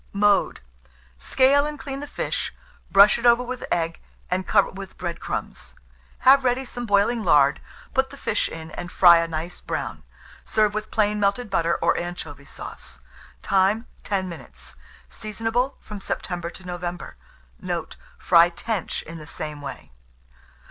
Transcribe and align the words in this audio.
Mode. 0.13 0.61
Scale 1.19 1.67
and 1.67 1.77
clean 1.77 1.99
the 1.99 2.07
fish, 2.07 2.51
brush 2.91 3.19
it 3.19 3.25
over 3.27 3.43
with 3.43 3.63
egg, 3.71 3.99
and 4.31 4.47
cover 4.47 4.71
with 4.71 4.97
bread 4.97 5.19
crumbs. 5.19 5.75
Have 6.21 6.43
ready 6.43 6.65
some 6.65 6.87
boiling 6.87 7.23
lard; 7.23 7.61
put 7.93 8.09
the 8.09 8.17
fish 8.17 8.49
in, 8.49 8.71
and 8.71 8.91
fry 8.91 9.19
a 9.19 9.27
nice 9.27 9.61
brown. 9.61 10.01
Serve 10.43 10.73
with 10.73 10.89
plain 10.89 11.19
melted 11.19 11.51
butter 11.51 11.75
or 11.83 11.95
anchovy 11.99 12.45
sauce. 12.45 13.01
Time. 13.43 13.85
10 14.03 14.27
minutes. 14.27 14.75
Seasonable 15.07 15.77
from 15.79 16.01
September 16.01 16.49
to 16.49 16.63
November. 16.65 17.15
Note. 17.59 17.95
Fry 18.17 18.49
tench 18.49 19.03
in 19.03 19.19
the 19.19 19.27
same 19.27 19.61
way. 19.61 19.91